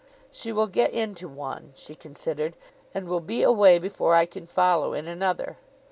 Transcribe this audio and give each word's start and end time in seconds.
'She 0.31 0.51
will 0.51 0.65
get 0.65 0.89
into 0.91 1.27
one,' 1.27 1.73
she 1.75 1.93
considered, 1.93 2.55
'and 2.91 3.07
will 3.07 3.19
be 3.19 3.43
away 3.43 3.77
before 3.77 4.15
I 4.15 4.25
can 4.25 4.47
follow 4.47 4.93
in 4.93 5.07
another. 5.07 5.57